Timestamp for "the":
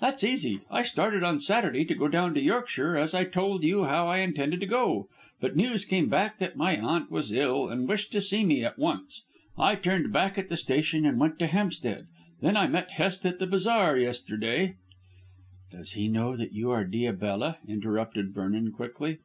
10.50-10.58, 13.38-13.46